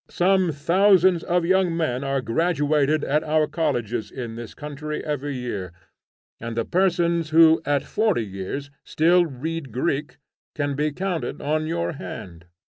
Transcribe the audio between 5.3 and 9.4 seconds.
year, and the persons who, at forty years, still